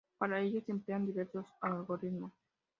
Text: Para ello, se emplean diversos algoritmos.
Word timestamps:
Para 0.17 0.41
ello, 0.41 0.63
se 0.65 0.71
emplean 0.71 1.05
diversos 1.05 1.45
algoritmos. 1.61 2.33